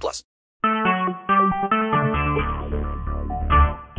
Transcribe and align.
plus. 0.00 0.24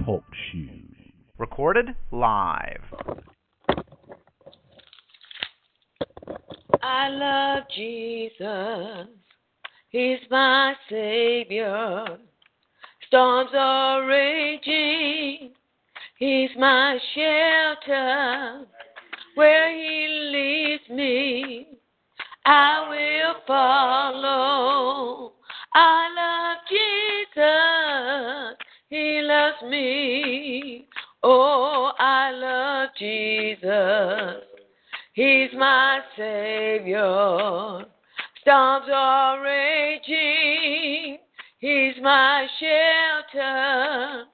Talk 0.06 0.24
shoes. 0.52 0.96
Recorded 1.38 1.96
live. 2.12 2.84
I 6.82 7.10
love 7.10 7.64
Jesus. 7.76 9.08
He's 9.90 10.20
my 10.30 10.74
Savior. 10.90 12.06
Storms 13.08 13.52
are 13.54 14.06
raging. 14.06 15.52
He's 16.18 16.50
my 16.58 16.98
shelter. 17.14 18.66
Where 19.36 19.72
He 19.76 20.08
leads 20.32 20.90
me, 20.90 21.68
I 22.46 22.88
will 22.90 23.36
follow. 23.46 25.33
I 25.76 26.10
love 26.16 26.58
Jesus. 26.70 28.58
He 28.90 29.22
loves 29.24 29.62
me. 29.70 30.88
Oh, 31.24 31.92
I 31.98 32.32
love 32.32 32.90
Jesus. 32.98 34.44
He's 35.14 35.50
my 35.58 36.00
Savior. 36.18 37.86
Storms 38.42 38.86
are 38.94 39.42
raging. 39.42 41.18
He's 41.60 41.96
my 42.02 42.48
shelter. 42.60 44.26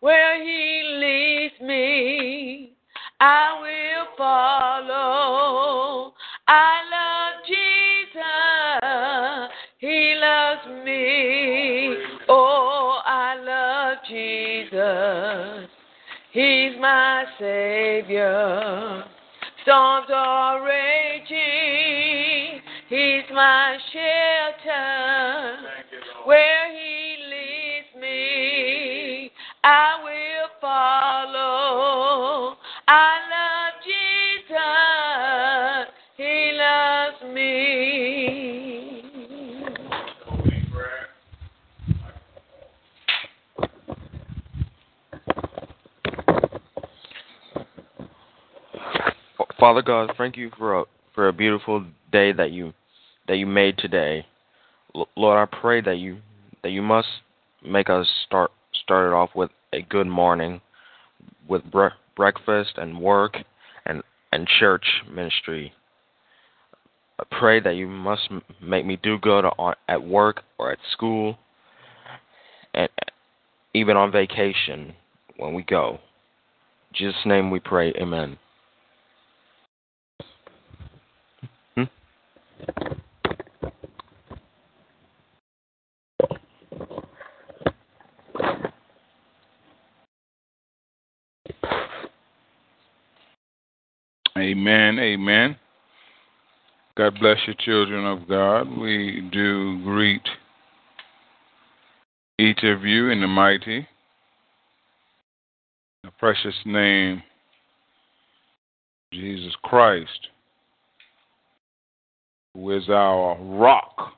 Where 0.00 0.42
He 0.42 0.82
leads 1.00 1.60
me, 1.60 2.72
I 3.18 3.60
will 3.60 4.06
follow. 4.16 6.14
I 6.46 6.82
love 6.90 7.05
Jesus. 14.86 15.70
He's 16.32 16.78
my 16.80 17.24
Savior. 17.38 19.04
Storms 19.62 20.06
are 20.12 20.64
raging. 20.64 22.60
He's 22.88 23.24
my 23.32 23.78
shelter. 23.92 25.56
Where 26.24 26.65
Father 49.58 49.80
God, 49.80 50.12
thank 50.18 50.36
you 50.36 50.50
for 50.58 50.80
a 50.80 50.84
for 51.14 51.28
a 51.28 51.32
beautiful 51.32 51.84
day 52.12 52.32
that 52.32 52.50
you 52.50 52.74
that 53.26 53.36
you 53.36 53.46
made 53.46 53.78
today. 53.78 54.26
L- 54.94 55.08
Lord, 55.16 55.38
I 55.38 55.60
pray 55.60 55.80
that 55.80 55.96
you 55.96 56.18
that 56.62 56.70
you 56.70 56.82
must 56.82 57.08
make 57.64 57.88
us 57.88 58.06
start 58.26 58.50
start 58.84 59.08
it 59.08 59.14
off 59.14 59.30
with 59.34 59.50
a 59.72 59.80
good 59.82 60.06
morning, 60.06 60.60
with 61.48 61.64
bre- 61.70 61.96
breakfast 62.16 62.72
and 62.76 63.00
work 63.00 63.38
and 63.86 64.02
and 64.30 64.46
church 64.46 64.84
ministry. 65.10 65.72
I 67.18 67.24
pray 67.38 67.60
that 67.60 67.76
you 67.76 67.88
must 67.88 68.28
make 68.60 68.84
me 68.84 68.98
do 69.02 69.16
good 69.16 69.46
on, 69.58 69.74
at 69.88 70.02
work 70.02 70.42
or 70.58 70.70
at 70.70 70.78
school, 70.92 71.38
and 72.74 72.90
even 73.72 73.96
on 73.96 74.12
vacation 74.12 74.94
when 75.38 75.54
we 75.54 75.62
go. 75.62 75.98
In 76.90 76.96
Jesus' 76.96 77.24
name 77.24 77.50
we 77.50 77.58
pray. 77.58 77.94
Amen. 77.94 78.36
Amen. 94.36 94.98
Amen. 94.98 95.56
God 96.94 97.18
bless 97.18 97.38
you, 97.46 97.54
children 97.58 98.04
of 98.04 98.28
God. 98.28 98.68
We 98.78 99.26
do 99.32 99.82
greet 99.82 100.20
each 102.38 102.62
of 102.62 102.84
you 102.84 103.08
in 103.08 103.22
the 103.22 103.26
mighty, 103.26 103.88
the 106.04 106.10
precious 106.18 106.54
name, 106.66 107.22
Jesus 109.10 109.54
Christ, 109.62 110.28
who 112.52 112.76
is 112.76 112.90
our 112.90 113.38
rock, 113.40 114.12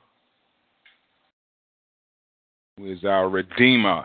who 2.77 2.91
is 2.91 3.05
our 3.05 3.29
redeemer, 3.29 4.03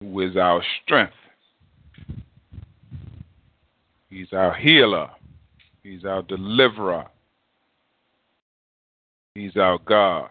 who 0.00 0.20
is 0.22 0.36
our 0.36 0.60
strength. 0.82 1.12
He's 4.10 4.32
our 4.32 4.52
healer. 4.52 5.08
He's 5.84 6.04
our 6.04 6.22
deliverer. 6.22 7.06
He's 9.34 9.56
our 9.56 9.78
God. 9.78 10.30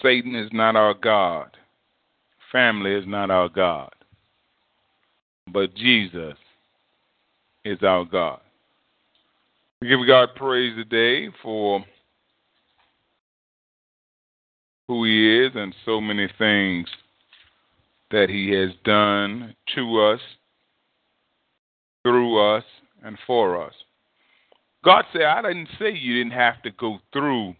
Satan 0.00 0.36
is 0.36 0.48
not 0.52 0.76
our 0.76 0.94
God. 0.94 1.50
Family 2.52 2.94
is 2.94 3.04
not 3.06 3.30
our 3.30 3.48
God. 3.48 3.90
But 5.52 5.74
Jesus 5.74 6.36
is 7.64 7.82
our 7.82 8.04
God. 8.04 8.40
We 9.80 9.88
give 9.88 10.06
God 10.06 10.30
praise 10.36 10.76
today 10.76 11.30
for 11.42 11.84
who 14.86 15.04
He 15.04 15.38
is 15.44 15.52
and 15.54 15.74
so 15.84 16.00
many 16.00 16.28
things 16.38 16.88
that 18.10 18.30
He 18.30 18.50
has 18.52 18.70
done 18.84 19.54
to 19.74 20.00
us 20.00 20.20
through 22.02 22.56
us 22.56 22.64
and 23.02 23.18
for 23.26 23.64
us. 23.64 23.74
God 24.84 25.04
said, 25.12 25.22
I 25.22 25.42
didn't 25.42 25.68
say 25.78 25.92
you 25.92 26.14
didn't 26.14 26.38
have 26.38 26.62
to 26.62 26.70
go 26.70 26.98
through 27.12 27.54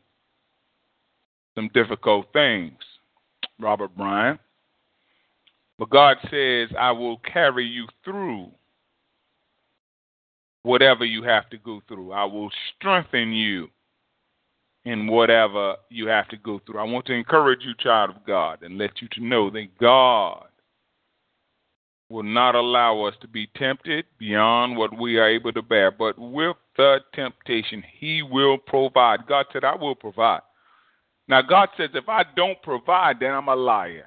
some 1.55 1.71
difficult 1.75 2.27
things, 2.33 2.79
Robert 3.59 3.97
Bryan. 3.97 4.39
But 5.79 5.91
God 5.91 6.17
says, 6.31 6.69
I 6.79 6.93
will 6.93 7.19
carry 7.19 7.65
you 7.65 7.87
through 8.05 8.51
whatever 10.63 11.05
you 11.05 11.23
have 11.23 11.49
to 11.51 11.59
go 11.59 11.81
through. 11.89 12.13
I 12.13 12.25
will 12.25 12.51
strengthen 12.77 13.33
you 13.33 13.69
in 14.85 15.07
whatever 15.07 15.77
you 15.89 16.07
have 16.09 16.29
to 16.29 16.37
go 16.37 16.61
through. 16.67 16.79
I 16.79 16.85
want 16.85 17.07
to 17.07 17.13
encourage 17.13 17.61
you, 17.63 17.75
child 17.79 18.11
of 18.11 18.25
God, 18.27 18.63
and 18.63 18.79
let 18.79 19.01
you 19.01 19.09
to 19.13 19.25
know 19.25 19.51
that 19.51 19.79
God 19.81 20.48
will 22.09 22.23
not 22.23 22.55
allow 22.55 23.05
us 23.05 23.15
to 23.21 23.29
be 23.29 23.49
tempted 23.57 24.07
beyond 24.19 24.77
what 24.77 24.99
we 24.99 25.19
are 25.19 25.29
able 25.29 25.53
to 25.53 25.63
bear. 25.63 25.91
But 25.91 26.19
with 26.19 26.57
the 26.77 26.99
temptation, 27.15 27.83
He 27.99 28.23
will 28.23 28.59
provide. 28.59 29.27
God 29.27 29.47
said, 29.53 29.65
I 29.65 29.75
will 29.75 29.95
provide. 29.95 30.41
Now, 31.29 31.43
God 31.43 31.69
says, 31.77 31.91
if 31.95 32.09
I 32.09 32.25
don't 32.37 32.61
provide, 32.63 33.21
then 33.21 33.33
I'm 33.33 33.49
a 33.49 33.57
liar. 33.57 34.07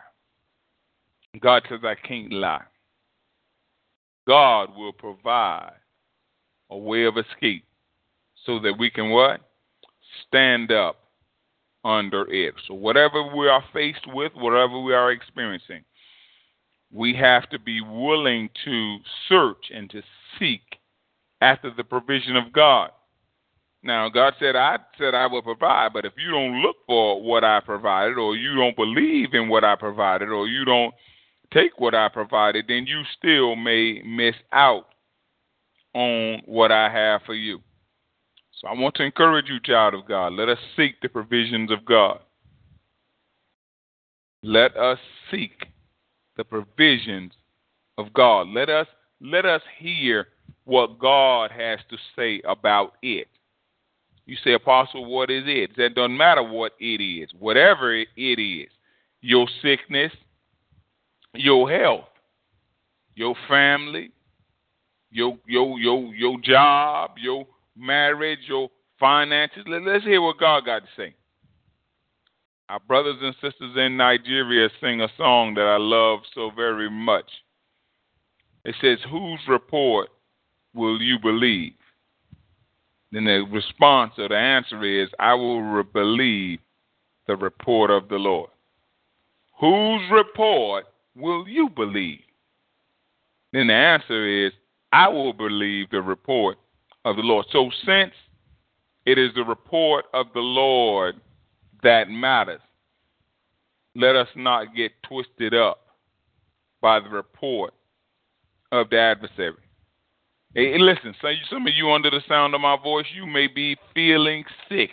God 1.39 1.63
says, 1.69 1.81
I 1.83 1.95
can't 1.95 2.33
lie. 2.33 2.63
God 4.27 4.75
will 4.75 4.93
provide 4.93 5.73
a 6.69 6.77
way 6.77 7.05
of 7.05 7.17
escape 7.17 7.65
so 8.45 8.59
that 8.59 8.73
we 8.77 8.89
can 8.89 9.11
what? 9.11 9.41
Stand 10.27 10.71
up 10.71 10.97
under 11.83 12.31
it. 12.31 12.55
So, 12.67 12.73
whatever 12.73 13.23
we 13.35 13.47
are 13.47 13.63
faced 13.73 14.07
with, 14.07 14.31
whatever 14.35 14.79
we 14.79 14.93
are 14.93 15.11
experiencing, 15.11 15.83
we 16.91 17.13
have 17.15 17.49
to 17.49 17.59
be 17.59 17.81
willing 17.81 18.49
to 18.65 18.97
search 19.29 19.71
and 19.73 19.89
to 19.89 20.01
seek 20.37 20.61
after 21.41 21.71
the 21.75 21.83
provision 21.83 22.35
of 22.35 22.51
God. 22.51 22.91
Now, 23.83 24.09
God 24.09 24.33
said, 24.39 24.55
I 24.55 24.77
said 24.97 25.15
I 25.15 25.25
will 25.25 25.41
provide, 25.41 25.93
but 25.93 26.05
if 26.05 26.13
you 26.17 26.31
don't 26.31 26.61
look 26.61 26.75
for 26.85 27.21
what 27.21 27.43
I 27.43 27.59
provided, 27.61 28.17
or 28.17 28.35
you 28.35 28.55
don't 28.55 28.75
believe 28.75 29.33
in 29.33 29.49
what 29.49 29.63
I 29.63 29.75
provided, 29.75 30.29
or 30.29 30.47
you 30.47 30.65
don't 30.65 30.93
take 31.51 31.79
what 31.79 31.95
I 31.95 32.07
provided, 32.07 32.65
then 32.67 32.85
you 32.85 33.01
still 33.17 33.55
may 33.55 34.01
miss 34.05 34.35
out 34.51 34.87
on 35.95 36.41
what 36.45 36.71
I 36.71 36.89
have 36.91 37.21
for 37.25 37.33
you. 37.33 37.59
So 38.59 38.67
I 38.67 38.73
want 38.73 38.93
to 38.95 39.03
encourage 39.03 39.49
you, 39.49 39.59
child 39.59 39.95
of 39.95 40.07
God. 40.07 40.33
Let 40.33 40.47
us 40.47 40.59
seek 40.77 41.01
the 41.01 41.09
provisions 41.09 41.71
of 41.71 41.83
God. 41.83 42.19
Let 44.43 44.77
us 44.77 44.99
seek 45.31 45.65
the 46.41 46.45
provisions 46.45 47.33
of 47.99 48.11
God. 48.13 48.47
Let 48.47 48.69
us 48.69 48.87
let 49.21 49.45
us 49.45 49.61
hear 49.77 50.29
what 50.63 50.97
God 50.97 51.51
has 51.51 51.79
to 51.91 51.97
say 52.15 52.41
about 52.47 52.93
it. 53.03 53.27
You 54.25 54.35
say, 54.43 54.53
Apostle, 54.53 55.05
what 55.05 55.29
is 55.29 55.43
it? 55.45 55.71
That 55.77 55.93
doesn't 55.93 56.17
matter 56.17 56.41
what 56.41 56.73
it 56.79 57.03
is. 57.03 57.29
Whatever 57.37 57.95
it 57.95 58.07
is, 58.17 58.69
your 59.21 59.47
sickness, 59.61 60.11
your 61.35 61.69
health, 61.69 62.09
your 63.13 63.35
family, 63.47 64.11
your 65.11 65.37
your 65.45 65.77
your 65.79 66.15
your 66.15 66.39
job, 66.41 67.11
your 67.21 67.45
marriage, 67.77 68.39
your 68.47 68.69
finances. 68.99 69.63
Let, 69.67 69.87
us 69.87 70.03
hear 70.03 70.21
what 70.21 70.39
God 70.39 70.65
got 70.65 70.79
to 70.79 70.89
say. 70.97 71.13
Our 72.71 72.79
brothers 72.79 73.17
and 73.21 73.35
sisters 73.41 73.75
in 73.75 73.97
Nigeria 73.97 74.69
sing 74.79 75.01
a 75.01 75.09
song 75.17 75.55
that 75.55 75.65
I 75.65 75.75
love 75.75 76.21
so 76.33 76.51
very 76.55 76.89
much. 76.89 77.29
It 78.63 78.75
says, 78.79 78.97
Whose 79.11 79.41
report 79.49 80.07
will 80.73 81.01
you 81.01 81.19
believe? 81.19 81.73
Then 83.11 83.25
the 83.25 83.45
response 83.51 84.13
or 84.17 84.29
the 84.29 84.37
answer 84.37 84.85
is, 84.85 85.09
I 85.19 85.33
will 85.33 85.61
re- 85.61 85.83
believe 85.83 86.59
the 87.27 87.35
report 87.35 87.91
of 87.91 88.07
the 88.07 88.15
Lord. 88.15 88.49
Whose 89.59 90.09
report 90.09 90.85
will 91.13 91.45
you 91.49 91.67
believe? 91.75 92.21
Then 93.51 93.67
the 93.67 93.73
answer 93.73 94.45
is, 94.45 94.53
I 94.93 95.09
will 95.09 95.33
believe 95.33 95.89
the 95.89 96.01
report 96.01 96.57
of 97.03 97.17
the 97.17 97.21
Lord. 97.21 97.47
So, 97.51 97.69
since 97.85 98.13
it 99.05 99.17
is 99.17 99.31
the 99.35 99.43
report 99.43 100.05
of 100.13 100.27
the 100.33 100.39
Lord 100.39 101.15
that 101.83 102.09
matters, 102.09 102.61
let 103.95 104.15
us 104.15 104.27
not 104.35 104.75
get 104.75 104.91
twisted 105.03 105.53
up 105.53 105.79
by 106.81 106.99
the 106.99 107.09
report 107.09 107.73
of 108.71 108.89
the 108.89 108.99
adversary. 108.99 109.55
Hey, 110.53 110.77
listen, 110.77 111.15
some 111.49 111.67
of 111.67 111.73
you 111.73 111.91
under 111.91 112.09
the 112.09 112.21
sound 112.27 112.53
of 112.53 112.61
my 112.61 112.75
voice, 112.81 113.05
you 113.15 113.25
may 113.25 113.47
be 113.47 113.77
feeling 113.93 114.43
sick. 114.67 114.89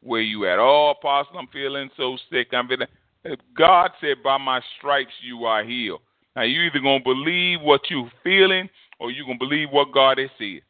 Where 0.00 0.20
you 0.20 0.46
at? 0.46 0.58
Oh, 0.58 0.94
Apostle, 0.96 1.38
I'm 1.38 1.48
feeling 1.48 1.90
so 1.96 2.16
sick. 2.30 2.48
I'm 2.52 2.68
feeling. 2.68 2.86
Uh, 3.28 3.34
God 3.56 3.90
said, 4.00 4.22
"By 4.22 4.38
my 4.38 4.62
stripes 4.76 5.12
you 5.20 5.44
are 5.44 5.64
healed." 5.64 6.00
Now 6.36 6.42
you 6.42 6.62
either 6.62 6.78
gonna 6.78 7.00
believe 7.00 7.60
what 7.60 7.90
you're 7.90 8.10
feeling, 8.22 8.70
or 9.00 9.10
you 9.10 9.26
gonna 9.26 9.38
believe 9.38 9.70
what 9.70 9.90
God 9.90 10.20
is 10.20 10.30
said. 10.38 10.62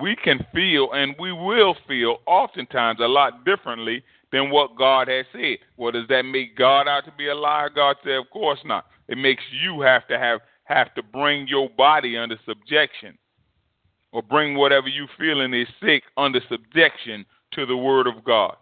We 0.00 0.16
can 0.16 0.46
feel, 0.54 0.92
and 0.92 1.14
we 1.18 1.32
will 1.32 1.76
feel, 1.86 2.18
oftentimes 2.26 3.00
a 3.00 3.08
lot 3.08 3.44
differently 3.44 4.02
than 4.32 4.50
what 4.50 4.76
God 4.76 5.08
has 5.08 5.26
said. 5.32 5.58
Well, 5.76 5.92
does 5.92 6.08
that 6.08 6.22
make 6.22 6.56
God 6.56 6.86
out 6.86 7.04
to 7.06 7.12
be 7.16 7.28
a 7.28 7.34
liar? 7.34 7.70
God 7.74 7.96
said, 8.04 8.14
of 8.14 8.30
course 8.30 8.60
not. 8.64 8.86
It 9.08 9.18
makes 9.18 9.42
you 9.62 9.80
have 9.80 10.06
to 10.08 10.18
have 10.18 10.40
have 10.64 10.92
to 10.94 11.02
bring 11.02 11.48
your 11.48 11.70
body 11.70 12.18
under 12.18 12.38
subjection, 12.46 13.16
or 14.12 14.22
bring 14.22 14.54
whatever 14.54 14.86
you 14.86 15.06
feeling 15.18 15.54
is 15.54 15.66
sick 15.82 16.02
under 16.18 16.40
subjection 16.50 17.24
to 17.52 17.64
the 17.64 17.76
Word 17.76 18.06
of 18.06 18.22
God. 18.22 18.54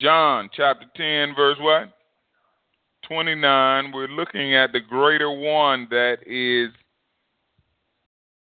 John 0.00 0.50
chapter 0.52 0.86
10, 0.96 1.36
verse 1.36 1.56
what? 1.60 1.90
29. 3.08 3.92
We're 3.92 4.08
looking 4.08 4.56
at 4.56 4.72
the 4.72 4.80
greater 4.80 5.30
one 5.30 5.86
that 5.90 6.18
is 6.26 6.70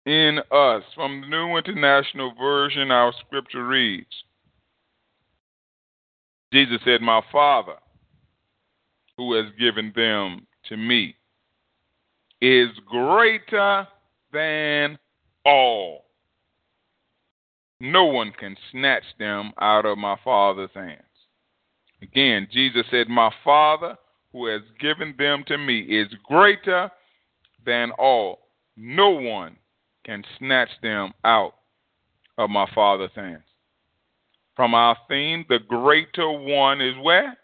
in 0.06 0.38
us. 0.50 0.82
From 0.94 1.20
the 1.20 1.26
New 1.28 1.56
International 1.56 2.32
Version, 2.38 2.90
our 2.90 3.12
scripture 3.26 3.66
reads 3.66 4.06
Jesus 6.52 6.80
said, 6.84 7.00
My 7.00 7.22
Father, 7.32 7.76
who 9.16 9.34
has 9.34 9.46
given 9.58 9.92
them 9.96 10.46
to 10.68 10.76
me, 10.76 11.16
is 12.40 12.68
greater 12.86 13.86
than 14.32 14.98
all. 15.46 16.04
No 17.80 18.04
one 18.04 18.32
can 18.38 18.56
snatch 18.70 19.04
them 19.18 19.52
out 19.60 19.86
of 19.86 19.98
my 19.98 20.16
Father's 20.22 20.70
hands. 20.74 21.02
Again, 22.02 22.48
Jesus 22.52 22.84
said, 22.90 23.08
My 23.08 23.30
Father, 23.42 23.96
who 24.32 24.46
has 24.46 24.62
given 24.78 25.14
them 25.18 25.44
to 25.46 25.56
me, 25.56 25.80
is 25.80 26.08
greater 26.24 26.90
than 27.64 27.92
all. 27.92 28.40
No 28.76 29.10
one 29.10 29.56
can 30.04 30.24
snatch 30.38 30.70
them 30.82 31.12
out 31.24 31.54
of 32.38 32.50
my 32.50 32.66
Father's 32.74 33.10
hands. 33.14 33.44
From 34.56 34.74
our 34.74 34.96
theme, 35.08 35.44
the 35.48 35.58
greater 35.58 36.30
one 36.30 36.80
is 36.80 36.94
where? 37.02 37.36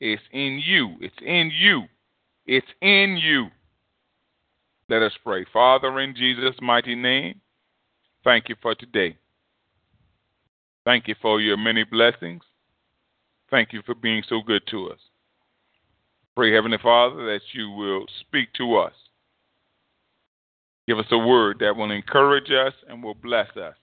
It's 0.00 0.22
in 0.32 0.60
you. 0.64 0.96
It's 1.00 1.14
in 1.24 1.52
you. 1.54 1.84
It's 2.46 2.66
in 2.80 3.16
you. 3.22 3.46
Let 4.88 5.02
us 5.02 5.12
pray. 5.22 5.46
Father, 5.52 6.00
in 6.00 6.14
Jesus' 6.16 6.56
mighty 6.60 6.94
name, 6.94 7.40
thank 8.24 8.48
you 8.48 8.56
for 8.60 8.74
today. 8.74 9.16
Thank 10.84 11.06
you 11.06 11.14
for 11.22 11.40
your 11.40 11.56
many 11.56 11.84
blessings. 11.84 12.42
Thank 13.50 13.72
you 13.72 13.82
for 13.86 13.94
being 13.94 14.24
so 14.28 14.40
good 14.44 14.62
to 14.70 14.90
us. 14.90 14.98
Pray, 16.34 16.52
Heavenly 16.52 16.78
Father, 16.82 17.24
that 17.26 17.42
you 17.52 17.70
will 17.70 18.06
speak 18.20 18.52
to 18.54 18.76
us 18.76 18.92
Give 20.88 20.98
us 20.98 21.06
a 21.10 21.18
word 21.18 21.58
that 21.60 21.76
will 21.76 21.90
encourage 21.90 22.50
us 22.50 22.74
and 22.88 23.02
will 23.02 23.14
bless 23.14 23.56
us. 23.56 23.74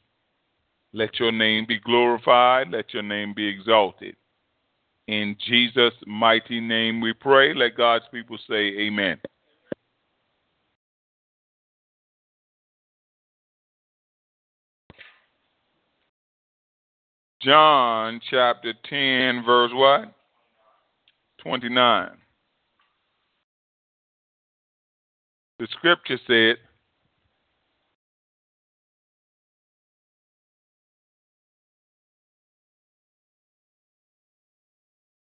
Let 0.91 1.19
your 1.19 1.31
name 1.31 1.65
be 1.67 1.79
glorified. 1.79 2.69
Let 2.71 2.93
your 2.93 3.03
name 3.03 3.33
be 3.33 3.47
exalted. 3.47 4.15
In 5.07 5.35
Jesus' 5.47 5.93
mighty 6.05 6.59
name 6.59 7.01
we 7.01 7.13
pray. 7.13 7.53
Let 7.53 7.77
God's 7.77 8.05
people 8.11 8.37
say, 8.47 8.77
Amen. 8.79 9.17
John 17.41 18.19
chapter 18.29 18.73
10, 18.89 19.43
verse 19.45 19.71
what? 19.73 20.13
29. 21.41 22.09
The 25.59 25.67
scripture 25.71 26.19
said, 26.27 26.57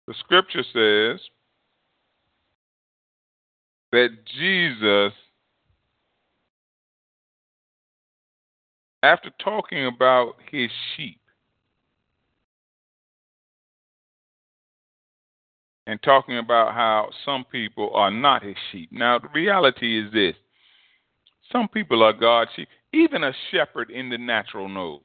The 0.09 0.15
scripture 0.21 0.63
says 0.63 1.21
that 3.91 4.09
Jesus, 4.25 5.13
after 9.03 9.29
talking 9.39 9.85
about 9.85 10.33
his 10.49 10.71
sheep 10.97 11.19
and 15.85 16.01
talking 16.01 16.39
about 16.39 16.73
how 16.73 17.11
some 17.23 17.45
people 17.51 17.91
are 17.93 18.09
not 18.09 18.41
his 18.41 18.55
sheep. 18.71 18.89
Now, 18.91 19.19
the 19.19 19.29
reality 19.31 20.03
is 20.03 20.11
this 20.11 20.33
some 21.51 21.67
people 21.67 22.01
are 22.01 22.13
God's 22.13 22.49
sheep. 22.55 22.67
Even 22.93 23.23
a 23.23 23.33
shepherd 23.51 23.91
in 23.91 24.09
the 24.09 24.17
natural 24.17 24.69
knows 24.69 25.01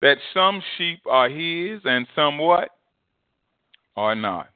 that 0.00 0.18
some 0.34 0.60
sheep 0.76 0.98
are 1.08 1.28
his 1.28 1.80
and 1.84 2.08
some 2.16 2.38
what? 2.38 2.68
Or 3.96 4.14
not. 4.14 4.48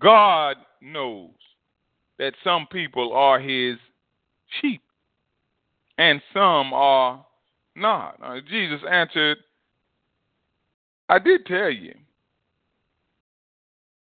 God 0.00 0.56
knows 0.80 1.30
that 2.18 2.34
some 2.42 2.66
people 2.70 3.12
are 3.12 3.40
his 3.40 3.76
sheep 4.60 4.82
and 5.98 6.20
some 6.32 6.72
are 6.72 7.24
not. 7.76 8.20
Now, 8.20 8.38
Jesus 8.48 8.80
answered, 8.90 9.38
I 11.08 11.18
did 11.18 11.46
tell 11.46 11.70
you, 11.70 11.94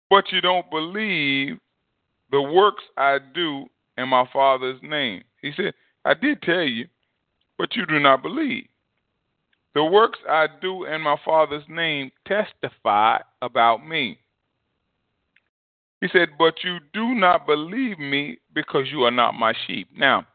but 0.09 0.31
you 0.31 0.41
don't 0.41 0.69
believe 0.69 1.59
the 2.31 2.41
works 2.41 2.83
I 2.97 3.19
do 3.33 3.67
in 3.97 4.09
my 4.09 4.27
Father's 4.31 4.79
name. 4.81 5.23
He 5.41 5.51
said, 5.55 5.73
I 6.05 6.13
did 6.13 6.41
tell 6.41 6.63
you, 6.63 6.88
but 7.57 7.75
you 7.75 7.85
do 7.85 7.99
not 7.99 8.21
believe. 8.21 8.67
The 9.75 9.83
works 9.83 10.19
I 10.27 10.47
do 10.61 10.85
in 10.85 11.01
my 11.01 11.17
Father's 11.23 11.63
name 11.69 12.11
testify 12.25 13.19
about 13.41 13.88
me. 13.88 14.19
He 16.01 16.08
said, 16.12 16.29
But 16.38 16.63
you 16.63 16.77
do 16.93 17.13
not 17.15 17.46
believe 17.46 18.00
me 18.00 18.39
because 18.53 18.86
you 18.91 19.03
are 19.03 19.12
not 19.12 19.34
my 19.34 19.53
sheep. 19.67 19.89
Now, 19.96 20.25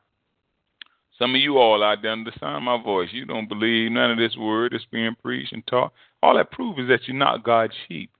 some 1.18 1.34
of 1.34 1.40
you 1.40 1.58
all 1.58 1.82
out 1.82 2.02
there 2.02 2.10
understand 2.10 2.64
my 2.64 2.82
voice. 2.82 3.08
You 3.12 3.24
don't 3.24 3.48
believe 3.48 3.92
none 3.92 4.10
of 4.10 4.18
this 4.18 4.36
word 4.36 4.72
that's 4.72 4.84
being 4.90 5.14
preached 5.22 5.52
and 5.52 5.66
taught. 5.66 5.92
All 6.22 6.36
that 6.36 6.50
proves 6.50 6.80
is 6.80 6.88
that 6.88 7.06
you're 7.06 7.16
not 7.16 7.44
God's 7.44 7.74
sheep. 7.88 8.10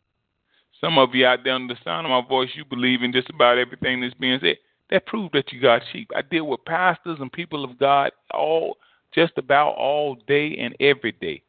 Some 0.80 0.98
of 0.98 1.14
you 1.14 1.26
out 1.26 1.40
there 1.44 1.54
understand 1.54 2.08
my 2.08 2.22
voice, 2.26 2.50
you 2.54 2.64
believe 2.64 3.02
in 3.02 3.12
just 3.12 3.30
about 3.30 3.58
everything 3.58 4.00
that's 4.00 4.14
being 4.14 4.38
said. 4.40 4.56
That 4.90 5.06
proves 5.06 5.32
that 5.32 5.52
you 5.52 5.60
got 5.60 5.82
sheep. 5.92 6.10
I 6.14 6.22
deal 6.22 6.46
with 6.46 6.64
pastors 6.66 7.18
and 7.20 7.32
people 7.32 7.64
of 7.64 7.78
God 7.78 8.12
all 8.32 8.76
just 9.14 9.32
about 9.38 9.70
all 9.72 10.16
day 10.26 10.56
and 10.58 10.76
every 10.80 11.12
day. 11.12 11.42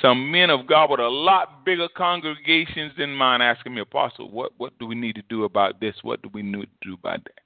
Some 0.00 0.30
men 0.30 0.50
of 0.50 0.66
God 0.66 0.90
with 0.90 1.00
a 1.00 1.08
lot 1.08 1.64
bigger 1.64 1.88
congregations 1.94 2.92
than 2.96 3.14
mine 3.14 3.42
asking 3.42 3.74
me, 3.74 3.82
Apostle, 3.82 4.30
what, 4.30 4.52
what 4.56 4.78
do 4.78 4.86
we 4.86 4.94
need 4.94 5.16
to 5.16 5.22
do 5.28 5.44
about 5.44 5.80
this? 5.80 5.94
What 6.02 6.22
do 6.22 6.30
we 6.32 6.42
need 6.42 6.62
to 6.62 6.88
do 6.88 6.94
about 6.94 7.24
that? 7.24 7.42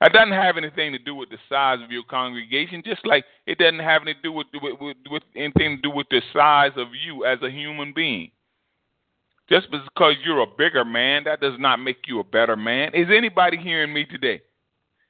That 0.00 0.12
doesn't 0.14 0.32
have 0.32 0.56
anything 0.56 0.92
to 0.92 0.98
do 0.98 1.14
with 1.14 1.28
the 1.28 1.36
size 1.48 1.78
of 1.84 1.90
your 1.90 2.04
congregation, 2.04 2.82
just 2.84 3.04
like 3.04 3.24
it 3.46 3.58
doesn't 3.58 3.80
have 3.80 4.02
anything 4.02 4.22
to 4.22 4.28
do 4.28 4.32
with, 4.32 4.46
with, 4.80 4.96
with, 5.10 5.22
anything 5.36 5.76
to 5.76 5.82
do 5.82 5.90
with 5.90 6.06
the 6.10 6.22
size 6.32 6.72
of 6.76 6.88
you 6.94 7.26
as 7.26 7.38
a 7.42 7.50
human 7.50 7.92
being. 7.92 8.30
Just 9.50 9.66
because 9.70 10.14
you're 10.24 10.40
a 10.40 10.46
bigger 10.46 10.84
man, 10.84 11.24
that 11.24 11.40
does 11.40 11.58
not 11.58 11.78
make 11.80 12.06
you 12.06 12.20
a 12.20 12.24
better 12.24 12.56
man. 12.56 12.94
Is 12.94 13.08
anybody 13.14 13.58
hearing 13.58 13.92
me 13.92 14.06
today? 14.06 14.40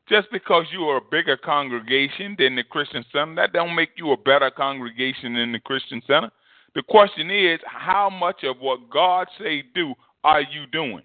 Just 0.08 0.28
because 0.32 0.64
you 0.72 0.84
are 0.84 0.96
a 0.96 1.10
bigger 1.10 1.36
congregation 1.36 2.34
than 2.36 2.56
the 2.56 2.64
Christian 2.64 3.04
Center, 3.12 3.36
that 3.36 3.52
don't 3.52 3.76
make 3.76 3.90
you 3.96 4.10
a 4.10 4.16
better 4.16 4.50
congregation 4.50 5.34
than 5.34 5.52
the 5.52 5.60
Christian 5.60 6.02
Center. 6.04 6.30
The 6.74 6.82
question 6.82 7.30
is, 7.30 7.58
how 7.66 8.08
much 8.08 8.44
of 8.44 8.58
what 8.60 8.90
God 8.90 9.26
say 9.38 9.62
do 9.74 9.94
are 10.22 10.40
you 10.40 10.66
doing? 10.70 11.02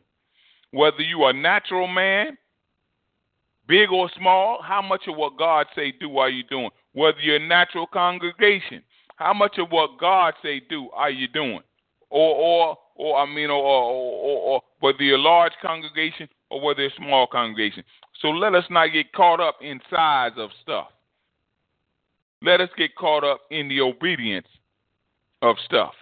Whether 0.71 1.01
you 1.01 1.23
are 1.23 1.33
natural 1.33 1.87
man, 1.87 2.37
big 3.67 3.91
or 3.91 4.09
small, 4.17 4.61
how 4.61 4.81
much 4.81 5.03
of 5.07 5.15
what 5.15 5.37
God 5.37 5.65
say 5.75 5.91
do 5.99 6.17
are 6.17 6.29
you 6.29 6.43
doing? 6.43 6.69
Whether 6.93 7.19
you're 7.21 7.39
natural 7.39 7.87
congregation, 7.87 8.83
how 9.15 9.33
much 9.33 9.57
of 9.57 9.69
what 9.71 9.97
God 9.99 10.33
say 10.43 10.61
do 10.69 10.89
are 10.91 11.09
you 11.09 11.27
doing? 11.27 11.61
Or, 12.09 12.35
or, 12.35 12.77
or 12.95 13.17
I 13.17 13.25
mean, 13.25 13.49
or, 13.49 13.63
or, 13.63 13.91
or, 13.91 14.39
or 14.41 14.61
whether 14.81 15.01
you're 15.01 15.17
a 15.17 15.21
large 15.21 15.53
congregation 15.61 16.29
or 16.49 16.61
whether 16.61 16.85
a 16.85 16.89
small 16.97 17.25
congregation. 17.25 17.83
So 18.21 18.29
let 18.29 18.53
us 18.53 18.65
not 18.69 18.87
get 18.87 19.11
caught 19.13 19.39
up 19.39 19.57
in 19.61 19.79
size 19.89 20.33
of 20.37 20.51
stuff. 20.61 20.87
Let 22.41 22.61
us 22.61 22.69
get 22.77 22.95
caught 22.95 23.23
up 23.23 23.41
in 23.49 23.67
the 23.67 23.81
obedience 23.81 24.47
of 25.41 25.55
stuff. 25.65 25.93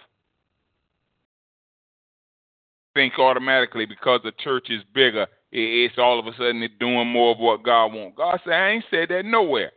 Think 2.94 3.18
automatically 3.18 3.86
because 3.86 4.20
the 4.22 4.32
church 4.32 4.70
is 4.70 4.82
bigger, 4.94 5.26
it's 5.50 5.98
all 5.98 6.18
of 6.18 6.26
a 6.26 6.32
sudden 6.32 6.62
it's 6.62 6.74
doing 6.78 7.08
more 7.08 7.32
of 7.32 7.38
what 7.38 7.62
God 7.62 7.86
wants. 7.92 8.16
God 8.16 8.40
said, 8.44 8.52
I 8.52 8.70
ain't 8.70 8.84
said 8.90 9.08
that 9.10 9.24
nowhere. 9.24 9.72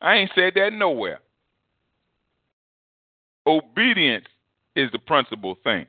I 0.00 0.16
ain't 0.16 0.30
said 0.34 0.52
that 0.56 0.72
nowhere. 0.72 1.20
Obedience 3.46 4.26
is 4.76 4.90
the 4.92 4.98
principal 4.98 5.56
thing. 5.62 5.86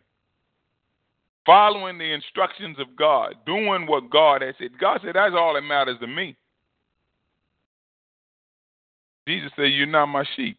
Following 1.46 1.98
the 1.98 2.14
instructions 2.14 2.78
of 2.80 2.96
God, 2.96 3.36
doing 3.46 3.88
what 3.88 4.10
God 4.12 4.42
has 4.42 4.54
said. 4.60 4.78
God 4.80 5.00
said, 5.04 5.16
that's 5.16 5.34
all 5.36 5.56
that 5.56 5.62
matters 5.62 5.98
to 6.00 6.08
me. 6.08 6.36
Jesus 9.28 9.52
said, 9.56 9.66
You're 9.66 9.86
not 9.86 10.08
my 10.08 10.24
sheep. 10.36 10.58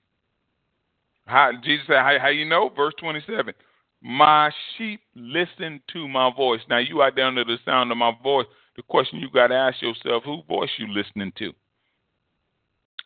How, 1.26 1.52
Jesus 1.62 1.86
said, 1.86 1.96
how, 1.96 2.16
how 2.20 2.28
you 2.28 2.44
know? 2.44 2.70
Verse 2.74 2.94
27. 2.98 3.54
My 4.02 4.50
sheep 4.76 5.00
listen 5.14 5.80
to 5.92 6.08
my 6.08 6.30
voice. 6.34 6.60
Now, 6.68 6.78
you 6.78 7.02
out 7.02 7.14
there 7.14 7.26
under 7.26 7.44
the 7.44 7.58
sound 7.64 7.92
of 7.92 7.98
my 7.98 8.12
voice, 8.22 8.46
the 8.76 8.82
question 8.82 9.20
you 9.20 9.30
got 9.30 9.48
to 9.48 9.54
ask 9.54 9.80
yourself, 9.80 10.24
whose 10.24 10.42
voice 10.48 10.70
you 10.78 10.88
listening 10.88 11.32
to? 11.38 11.52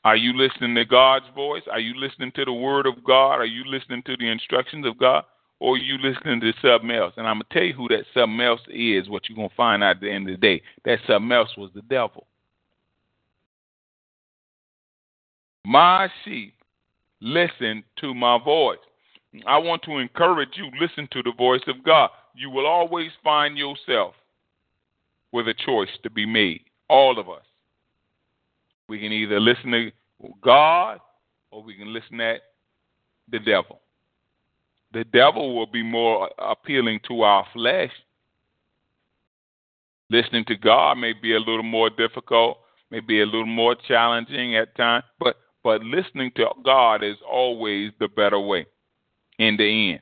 Are 0.05 0.17
you 0.17 0.33
listening 0.35 0.75
to 0.77 0.85
God's 0.85 1.27
voice? 1.35 1.65
Are 1.71 1.81
you 1.81 1.95
listening 1.99 2.33
to 2.37 2.45
the 2.45 2.53
word 2.53 2.87
of 2.87 3.03
God? 3.05 3.35
Are 3.41 3.45
you 3.45 3.65
listening 3.67 4.03
to 4.05 4.17
the 4.17 4.29
instructions 4.29 4.87
of 4.87 4.97
God? 4.99 5.25
Or 5.59 5.75
are 5.75 5.79
you 5.79 5.99
listening 5.99 6.41
to 6.41 6.53
something 6.63 6.91
else? 6.91 7.15
And 7.17 7.27
I'm 7.27 7.41
to 7.41 7.47
tell 7.51 7.65
you 7.65 7.73
who 7.73 7.89
that 7.89 8.05
something 8.15 8.41
else 8.41 8.61
is, 8.69 9.09
what 9.09 9.29
you're 9.29 9.49
to 9.49 9.55
find 9.55 9.83
out 9.83 9.97
at 9.97 10.01
the 10.01 10.11
end 10.11 10.29
of 10.29 10.41
the 10.41 10.47
day. 10.47 10.63
That 10.85 11.01
something 11.07 11.33
else 11.33 11.51
was 11.57 11.71
the 11.75 11.83
devil. 11.83 12.27
My 15.65 16.09
sheep 16.25 16.55
listen 17.21 17.85
to 18.01 18.15
my 18.15 18.39
voice. 18.43 18.79
I 19.47 19.59
want 19.59 19.83
to 19.83 19.99
encourage 19.99 20.51
you 20.57 20.71
listen 20.81 21.09
to 21.13 21.23
the 21.23 21.33
voice 21.37 21.63
of 21.67 21.85
God. 21.85 22.11
You 22.35 22.51
will 22.51 22.67
always 22.67 23.11
find 23.23 23.59
yourself 23.59 24.15
with 25.33 25.49
a 25.49 25.55
choice 25.55 25.91
to 26.03 26.11
be 26.11 26.27
made. 26.27 26.63
All 26.89 27.19
of 27.19 27.29
us. 27.29 27.43
We 28.89 29.01
can 29.01 29.13
either 29.13 29.41
listen 29.41 29.73
to 29.73 29.91
God 30.43 31.01
or 31.51 31.63
we 31.63 31.75
can 31.75 31.93
listen 31.93 32.19
to 32.19 32.37
the 33.31 33.39
devil. 33.41 33.81
The 34.93 35.05
devil 35.05 35.57
will 35.57 35.67
be 35.67 35.83
more 35.83 36.31
appealing 36.39 37.01
to 37.09 37.23
our 37.23 37.47
flesh. 37.53 37.91
Listening 40.09 40.45
to 40.47 40.57
God 40.57 40.99
may 40.99 41.13
be 41.13 41.35
a 41.35 41.41
little 41.41 41.65
more 41.65 41.91
difficult, 41.91 42.59
may 42.91 43.01
be 43.01 43.21
a 43.21 43.27
little 43.27 43.45
more 43.45 43.75
challenging 43.89 44.57
at 44.57 44.77
times, 44.77 45.05
but 45.19 45.37
but 45.67 45.83
listening 45.83 46.31
to 46.37 46.47
God 46.65 47.03
is 47.03 47.17
always 47.29 47.91
the 47.99 48.07
better 48.07 48.39
way 48.39 48.67
in 49.41 49.57
the 49.57 49.95
end. 49.95 50.01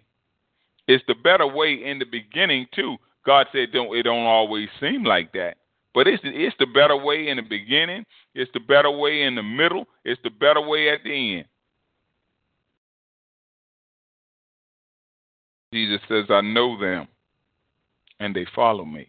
It's 0.87 1.03
the 1.09 1.15
better 1.15 1.47
way 1.47 1.83
in 1.83 1.99
the 1.99 2.05
beginning 2.05 2.67
too. 2.75 2.99
God 3.25 3.47
said 3.51 3.73
don't 3.73 3.97
it 3.97 4.03
don't 4.03 4.27
always 4.27 4.69
seem 4.79 5.05
like 5.05 5.33
that. 5.33 5.57
But 5.95 6.07
it's 6.07 6.23
it's 6.23 6.55
the 6.59 6.67
better 6.67 6.99
way 6.99 7.29
in 7.29 7.39
the 7.39 7.43
beginning, 7.43 8.05
it's 8.35 8.51
the 8.53 8.61
better 8.61 8.91
way 8.91 9.23
in 9.23 9.37
the 9.37 9.43
middle, 9.43 9.87
it's 10.05 10.21
the 10.23 10.29
better 10.29 10.61
way 10.61 10.91
at 10.91 10.99
the 11.03 11.39
end. 11.39 11.47
Jesus 15.73 16.01
says, 16.11 16.27
I 16.29 16.43
know 16.43 16.79
them 16.79 17.09
and 18.21 18.37
they 18.37 18.47
follow 18.55 18.85
me. 18.85 19.09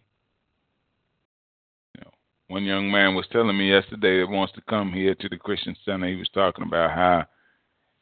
One 2.48 2.64
young 2.64 2.90
man 2.90 3.14
was 3.14 3.26
telling 3.32 3.58
me 3.58 3.70
yesterday 3.70 4.20
that 4.20 4.28
wants 4.28 4.52
to 4.54 4.60
come 4.68 4.92
here 4.92 5.14
to 5.16 5.28
the 5.28 5.36
Christian 5.36 5.76
Center. 5.84 6.08
He 6.08 6.16
was 6.16 6.28
talking 6.32 6.64
about 6.64 6.92
how, 6.92 7.24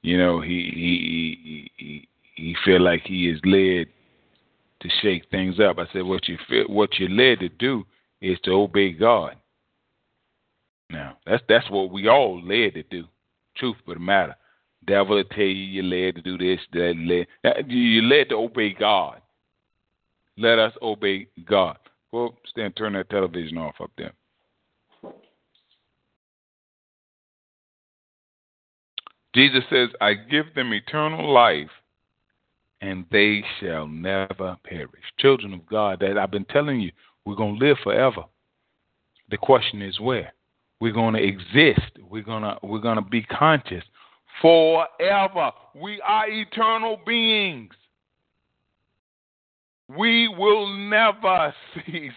you 0.02 0.18
know, 0.18 0.40
he 0.40 0.70
he 0.74 1.70
he 1.76 2.08
he 2.34 2.56
feel 2.64 2.82
like 2.82 3.02
he 3.04 3.28
is 3.30 3.40
led 3.44 3.86
to 4.80 4.88
shake 5.00 5.30
things 5.30 5.58
up. 5.60 5.78
I 5.78 5.86
said, 5.92 6.02
what 6.02 6.28
you 6.28 6.36
feel, 6.48 6.64
what 6.66 6.98
you're 6.98 7.08
led 7.08 7.40
to 7.40 7.48
do 7.48 7.86
is 8.20 8.38
to 8.44 8.50
obey 8.52 8.92
God. 8.92 9.36
Now, 10.90 11.16
that's 11.24 11.42
that's 11.48 11.70
what 11.70 11.90
we 11.90 12.08
all 12.08 12.42
led 12.44 12.74
to 12.74 12.82
do. 12.82 13.04
Truth 13.56 13.76
of 13.86 13.94
the 13.94 14.00
matter. 14.00 14.36
Devil 14.86 15.16
will 15.16 15.24
tell 15.24 15.38
you 15.38 15.46
you're 15.82 15.84
led 15.84 16.16
to 16.16 16.20
do 16.20 16.36
this, 16.36 16.60
that, 16.72 16.94
led. 16.98 17.26
You're 17.66 18.02
led 18.02 18.28
to 18.28 18.34
obey 18.34 18.74
God. 18.74 19.22
Let 20.36 20.58
us 20.58 20.74
obey 20.82 21.28
God. 21.46 21.78
Well, 22.12 22.36
stand, 22.46 22.76
turn 22.76 22.92
that 22.92 23.08
television 23.08 23.56
off 23.56 23.76
up 23.80 23.90
there. 23.96 24.12
Jesus 29.34 29.64
says, 29.68 29.88
I 30.00 30.14
give 30.14 30.54
them 30.54 30.72
eternal 30.72 31.32
life, 31.32 31.70
and 32.80 33.04
they 33.10 33.42
shall 33.60 33.86
never 33.86 34.56
perish. 34.64 35.02
Children 35.18 35.54
of 35.54 35.66
God, 35.66 36.00
that 36.00 36.18
I've 36.18 36.30
been 36.30 36.44
telling 36.44 36.80
you, 36.80 36.92
we're 37.24 37.34
going 37.34 37.58
to 37.58 37.66
live 37.66 37.78
forever. 37.82 38.24
The 39.30 39.38
question 39.38 39.82
is 39.82 39.98
where? 39.98 40.32
We're 40.80 40.92
going 40.92 41.14
to 41.14 41.22
exist. 41.22 41.98
We're 42.08 42.22
going 42.22 42.42
to 42.42 42.58
we're 42.62 42.78
going 42.78 42.96
to 42.96 43.02
be 43.02 43.22
conscious 43.22 43.84
forever. 44.42 45.52
We 45.74 46.00
are 46.02 46.28
eternal 46.28 47.00
beings. 47.06 47.72
We 49.88 50.28
will 50.28 50.68
never 50.76 51.54
cease 51.74 52.12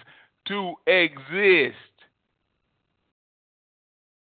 to 0.47 0.73
exist. 0.85 1.75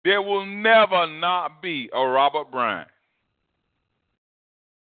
There 0.04 0.20
will 0.20 0.44
never 0.44 1.06
not 1.06 1.62
be 1.62 1.88
a 1.92 2.06
Robert 2.06 2.50
Bryant. 2.50 2.88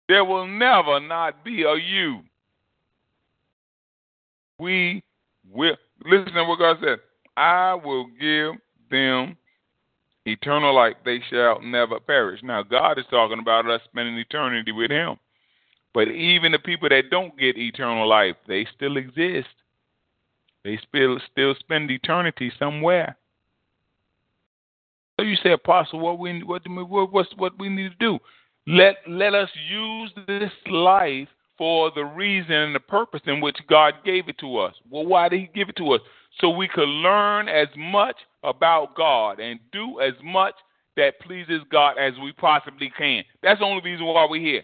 There 0.08 0.24
will 0.24 0.46
never 0.46 0.98
not 1.00 1.44
be 1.44 1.62
a 1.62 1.76
you. 1.76 2.20
We 4.58 5.02
will 5.50 5.76
listen 6.04 6.34
to 6.34 6.44
what 6.44 6.58
God 6.58 6.78
said. 6.82 6.98
I 7.36 7.74
will 7.74 8.06
give 8.20 8.54
them 8.90 9.36
eternal 10.26 10.74
life. 10.74 10.96
They 11.04 11.20
shall 11.30 11.60
never 11.62 12.00
perish. 12.00 12.40
Now 12.42 12.62
God 12.62 12.98
is 12.98 13.04
talking 13.10 13.38
about 13.38 13.70
us 13.70 13.80
spending 13.84 14.18
eternity 14.18 14.72
with 14.72 14.90
Him. 14.90 15.16
But 15.94 16.08
even 16.08 16.52
the 16.52 16.58
people 16.58 16.88
that 16.88 17.10
don't 17.10 17.38
get 17.38 17.56
eternal 17.56 18.08
life, 18.08 18.36
they 18.48 18.66
still 18.74 18.96
exist. 18.96 19.48
They 20.64 20.78
still 20.88 21.18
still 21.30 21.54
spend 21.58 21.90
eternity 21.90 22.52
somewhere. 22.58 23.16
So 25.22 25.26
you 25.26 25.36
say, 25.36 25.52
Apostle, 25.52 26.00
what 26.00 26.18
we 26.18 26.42
what 26.42 26.62
what 27.36 27.58
we 27.58 27.68
need 27.68 27.90
to 27.90 27.96
do? 28.00 28.18
Let 28.66 28.96
let 29.08 29.34
us 29.34 29.48
use 29.70 30.10
this 30.26 30.50
life 30.66 31.28
for 31.56 31.92
the 31.94 32.04
reason 32.04 32.52
and 32.52 32.74
the 32.74 32.80
purpose 32.80 33.20
in 33.26 33.40
which 33.40 33.56
God 33.68 33.94
gave 34.04 34.28
it 34.28 34.38
to 34.38 34.58
us. 34.58 34.74
Well, 34.90 35.06
why 35.06 35.28
did 35.28 35.38
He 35.38 35.50
give 35.54 35.68
it 35.68 35.76
to 35.76 35.92
us? 35.92 36.00
so 36.40 36.50
we 36.50 36.66
could 36.66 36.88
learn 36.88 37.48
as 37.48 37.68
much 37.76 38.16
about 38.42 38.96
God 38.96 39.38
and 39.38 39.60
do 39.70 40.00
as 40.00 40.14
much 40.24 40.54
that 40.96 41.20
pleases 41.20 41.60
God 41.70 41.98
as 41.98 42.14
we 42.22 42.32
possibly 42.32 42.90
can. 42.96 43.22
That's 43.42 43.60
the 43.60 43.66
only 43.66 43.82
reason 43.82 44.06
why 44.06 44.26
we're 44.28 44.40
here. 44.40 44.62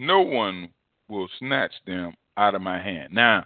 No 0.00 0.22
one 0.22 0.70
will 1.14 1.28
snatch 1.38 1.72
them 1.86 2.14
out 2.36 2.54
of 2.54 2.62
my 2.62 2.82
hand. 2.82 3.12
Now, 3.12 3.44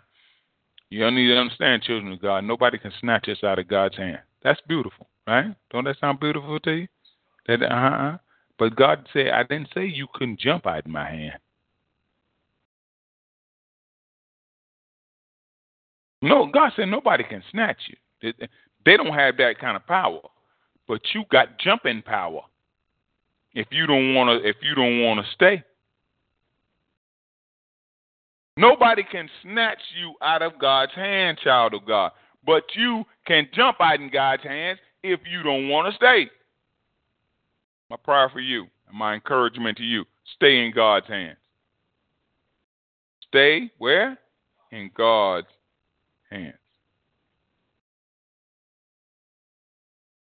you 0.90 1.00
don't 1.00 1.14
need 1.14 1.28
to 1.28 1.36
understand, 1.36 1.82
children 1.82 2.12
of 2.12 2.22
God, 2.22 2.44
nobody 2.44 2.78
can 2.78 2.92
snatch 3.00 3.28
us 3.28 3.44
out 3.44 3.58
of 3.58 3.68
God's 3.68 3.96
hand. 3.96 4.20
That's 4.42 4.60
beautiful, 4.66 5.08
right? 5.26 5.54
Don't 5.70 5.84
that 5.84 5.98
sound 6.00 6.20
beautiful 6.20 6.58
to 6.60 6.72
you? 6.72 6.88
That 7.46 7.62
uh-huh. 7.62 8.18
But 8.58 8.74
God 8.76 9.06
said, 9.12 9.28
I 9.28 9.42
didn't 9.42 9.68
say 9.74 9.86
you 9.86 10.06
couldn't 10.14 10.40
jump 10.40 10.66
out 10.66 10.80
of 10.80 10.86
my 10.86 11.08
hand. 11.08 11.38
No, 16.20 16.46
God 16.46 16.72
said 16.74 16.86
nobody 16.86 17.22
can 17.22 17.42
snatch 17.52 17.76
you. 17.86 18.32
They 18.84 18.96
don't 18.96 19.14
have 19.14 19.36
that 19.36 19.58
kind 19.60 19.76
of 19.76 19.86
power, 19.86 20.20
but 20.88 21.00
you 21.14 21.24
got 21.30 21.58
jumping 21.60 22.02
power. 22.02 22.40
If 23.54 23.68
you 23.70 23.86
don't 23.86 24.14
want 24.14 24.42
to, 24.42 24.48
if 24.48 24.56
you 24.62 24.74
don't 24.74 25.02
want 25.02 25.20
to 25.24 25.32
stay, 25.32 25.62
nobody 28.58 29.02
can 29.02 29.28
snatch 29.42 29.78
you 29.98 30.14
out 30.20 30.42
of 30.42 30.58
God's 30.58 30.92
hand, 30.94 31.38
child 31.42 31.74
of 31.74 31.86
God. 31.86 32.12
But 32.44 32.64
you 32.74 33.04
can 33.26 33.48
jump 33.54 33.78
out 33.80 34.00
in 34.00 34.10
God's 34.10 34.42
hands 34.42 34.78
if 35.02 35.20
you 35.30 35.42
don't 35.42 35.68
want 35.68 35.90
to 35.90 35.96
stay. 35.96 36.30
My 37.88 37.96
prayer 37.96 38.28
for 38.28 38.40
you 38.40 38.66
and 38.88 38.98
my 38.98 39.14
encouragement 39.14 39.78
to 39.78 39.84
you: 39.84 40.04
stay 40.36 40.64
in 40.64 40.72
God's 40.72 41.06
hands. 41.06 41.38
Stay 43.28 43.70
where? 43.78 44.18
In 44.72 44.90
God's 44.94 45.46
hands. 46.30 46.54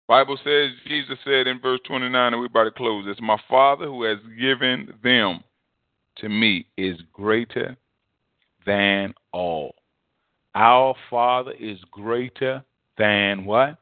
Bible 0.08 0.38
says, 0.44 0.70
Jesus 0.86 1.18
said 1.24 1.48
in 1.48 1.58
verse 1.60 1.80
29, 1.86 2.32
and 2.32 2.40
we're 2.40 2.46
about 2.46 2.64
to 2.64 2.70
close 2.70 3.04
this, 3.04 3.16
My 3.20 3.38
Father 3.48 3.86
who 3.86 4.04
has 4.04 4.18
given 4.38 4.94
them 5.02 5.42
to 6.18 6.28
me 6.28 6.66
is 6.76 6.96
greater 7.12 7.76
than 8.66 9.14
all. 9.32 9.74
Our 10.54 10.94
Father 11.08 11.52
is 11.52 11.78
greater 11.90 12.64
than 12.98 13.44
what? 13.44 13.78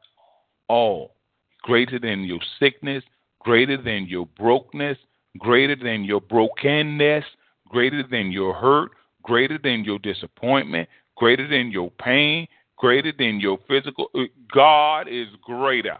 All. 0.67 1.15
Greater 1.63 1.99
than 1.99 2.23
your 2.23 2.39
sickness, 2.59 3.03
greater 3.39 3.81
than 3.81 4.05
your 4.07 4.27
brokenness, 4.37 4.97
greater 5.39 5.75
than 5.75 6.03
your 6.03 6.21
brokenness, 6.21 7.25
greater 7.69 8.03
than 8.09 8.31
your 8.31 8.53
hurt, 8.53 8.91
greater 9.23 9.57
than 9.61 9.83
your 9.83 9.99
disappointment, 9.99 10.87
greater 11.15 11.47
than 11.47 11.71
your 11.71 11.91
pain, 11.91 12.47
greater 12.77 13.11
than 13.17 13.39
your 13.39 13.57
physical. 13.67 14.09
Uh, 14.13 14.23
God 14.53 15.07
is 15.07 15.27
greater. 15.43 15.97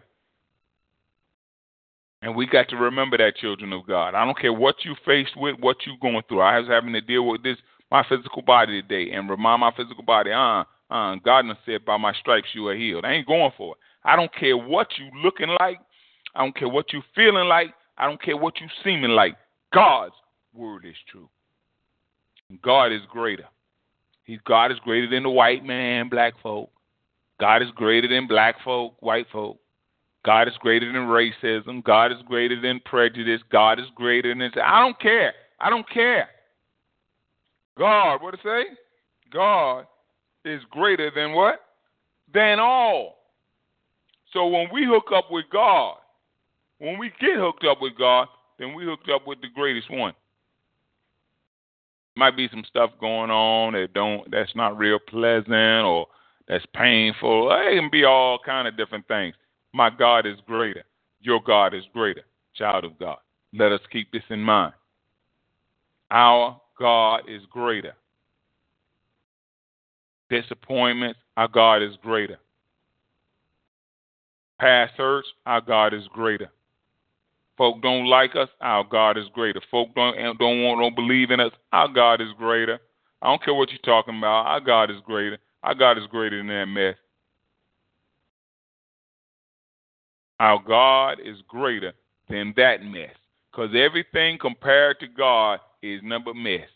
And 2.21 2.35
we 2.35 2.47
got 2.47 2.69
to 2.69 2.75
remember 2.75 3.17
that, 3.17 3.35
children 3.35 3.71
of 3.71 3.85
God. 3.85 4.15
I 4.15 4.25
don't 4.25 4.39
care 4.39 4.53
what 4.53 4.75
you 4.83 4.95
faced 5.05 5.37
with, 5.37 5.59
what 5.59 5.77
you're 5.85 5.95
going 6.01 6.23
through. 6.27 6.41
I 6.41 6.59
was 6.59 6.67
having 6.67 6.93
to 6.93 7.01
deal 7.01 7.27
with 7.27 7.43
this, 7.43 7.57
my 7.95 8.03
physical 8.09 8.41
body 8.41 8.81
today, 8.81 9.11
and 9.11 9.29
remind 9.29 9.61
my 9.61 9.71
physical 9.71 10.03
body, 10.03 10.31
uh, 10.31 10.63
uh, 10.91 11.15
God 11.23 11.45
said, 11.65 11.85
by 11.85 11.95
my 11.95 12.13
stripes 12.13 12.49
you 12.53 12.67
are 12.67 12.75
healed. 12.75 13.05
I 13.05 13.13
ain't 13.13 13.27
going 13.27 13.51
for 13.57 13.75
it. 13.75 13.79
I 14.03 14.17
don't 14.17 14.33
care 14.35 14.57
what 14.57 14.87
you 14.97 15.09
looking 15.23 15.55
like. 15.61 15.79
I 16.35 16.43
don't 16.43 16.55
care 16.55 16.67
what 16.67 16.91
you 16.91 17.01
feeling 17.15 17.47
like. 17.47 17.73
I 17.97 18.05
don't 18.05 18.21
care 18.21 18.35
what 18.35 18.59
you 18.59 18.67
seeming 18.83 19.11
like. 19.11 19.37
God's 19.73 20.13
word 20.53 20.85
is 20.85 20.95
true. 21.09 21.29
God 22.61 22.91
is 22.91 23.01
greater. 23.09 23.45
He's 24.25 24.39
God 24.45 24.71
is 24.71 24.79
greater 24.79 25.09
than 25.09 25.23
the 25.23 25.29
white 25.29 25.63
man, 25.63 26.09
black 26.09 26.33
folk. 26.43 26.69
God 27.39 27.61
is 27.61 27.69
greater 27.75 28.09
than 28.09 28.27
black 28.27 28.55
folk, 28.63 28.95
white 28.99 29.27
folk. 29.31 29.57
God 30.25 30.49
is 30.49 30.53
greater 30.59 30.91
than 30.91 31.03
racism. 31.03 31.81
God 31.83 32.11
is 32.11 32.17
greater 32.27 32.59
than 32.59 32.81
prejudice. 32.83 33.41
God 33.51 33.79
is 33.79 33.85
greater 33.95 34.35
than 34.35 34.51
I 34.61 34.81
don't 34.81 34.99
care. 34.99 35.33
I 35.61 35.69
don't 35.69 35.89
care. 35.89 36.27
God, 37.77 38.21
what 38.21 38.33
it 38.33 38.39
say? 38.43 38.63
God 39.31 39.85
is 40.43 40.61
greater 40.69 41.11
than 41.13 41.33
what? 41.33 41.61
Than 42.33 42.59
all. 42.59 43.17
So 44.33 44.47
when 44.47 44.67
we 44.71 44.85
hook 44.85 45.11
up 45.15 45.31
with 45.31 45.45
God, 45.51 45.95
when 46.79 46.97
we 46.97 47.09
get 47.19 47.35
hooked 47.35 47.65
up 47.65 47.81
with 47.81 47.97
God, 47.97 48.27
then 48.59 48.73
we 48.73 48.85
hooked 48.85 49.09
up 49.09 49.27
with 49.27 49.41
the 49.41 49.47
greatest 49.53 49.89
one 49.89 50.13
might 52.17 52.37
be 52.37 52.47
some 52.49 52.63
stuff 52.67 52.91
going 52.99 53.29
on 53.29 53.73
that 53.73 53.93
don't 53.93 54.29
that's 54.31 54.55
not 54.55 54.77
real 54.77 54.99
pleasant 54.99 55.85
or 55.85 56.07
that's 56.47 56.65
painful. 56.73 57.51
It 57.51 57.79
can 57.79 57.89
be 57.91 58.05
all 58.05 58.39
kind 58.43 58.67
of 58.67 58.77
different 58.77 59.07
things. 59.07 59.35
My 59.73 59.89
God 59.89 60.25
is 60.25 60.37
greater. 60.45 60.83
Your 61.21 61.41
God 61.41 61.73
is 61.73 61.83
greater. 61.91 62.21
Child 62.55 62.85
of 62.85 62.97
God. 62.99 63.17
Let 63.53 63.71
us 63.71 63.81
keep 63.91 64.11
this 64.11 64.23
in 64.29 64.39
mind. 64.39 64.73
Our 66.11 66.59
God 66.77 67.21
is 67.27 67.41
greater. 67.49 67.93
Disappointments, 70.29 71.19
our 71.37 71.47
God 71.47 71.81
is 71.81 71.95
greater. 72.01 72.37
Past 74.59 74.93
hurts, 74.97 75.27
our 75.45 75.61
God 75.61 75.93
is 75.93 76.07
greater. 76.13 76.49
Folk 77.57 77.81
don't 77.81 78.07
like 78.07 78.35
us, 78.35 78.49
our 78.61 78.83
God 78.83 79.17
is 79.17 79.25
greater. 79.33 79.61
Folk 79.71 79.89
don't 79.95 80.15
don't 80.37 80.63
want 80.63 80.79
don't 80.79 80.95
believe 80.95 81.31
in 81.31 81.39
us, 81.39 81.51
our 81.71 81.87
God 81.87 82.21
is 82.21 82.29
greater. 82.37 82.79
I 83.21 83.27
don't 83.27 83.43
care 83.43 83.53
what 83.53 83.69
you're 83.69 83.79
talking 83.79 84.17
about, 84.17 84.45
our 84.45 84.59
God 84.59 84.91
is 84.91 84.97
greater. 85.05 85.37
Our 85.63 85.73
God 85.73 85.97
is 85.97 86.05
greater 86.07 86.37
than 86.37 86.47
that 86.47 86.65
mess. 86.65 86.95
Our 90.39 90.61
God 90.61 91.17
is 91.23 91.37
greater 91.47 91.93
than 92.29 92.53
that 92.55 92.83
mess. 92.83 93.15
Because 93.51 93.71
everything 93.75 94.37
compared 94.37 94.99
to 94.99 95.07
God 95.07 95.59
is 95.93 96.01
number 96.03 96.33
mess. 96.33 96.67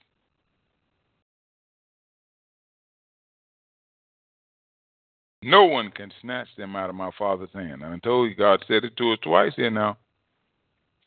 No 5.42 5.66
one 5.66 5.90
can 5.92 6.12
snatch 6.22 6.48
them 6.58 6.76
out 6.76 6.90
of 6.90 6.96
my 6.96 7.12
Father's 7.18 7.50
hand. 7.54 7.84
I 7.84 7.98
told 8.00 8.30
you 8.30 8.36
God 8.36 8.64
said 8.68 8.84
it 8.84 8.98
to 8.98 9.14
us 9.14 9.20
twice 9.24 9.54
here 9.56 9.72
now. 9.72 9.98